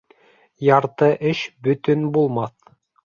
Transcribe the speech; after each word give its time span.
Ярты 0.67 1.09
эш 1.33 1.43
бөтөн 1.69 2.09
булмаҫ. 2.17 2.57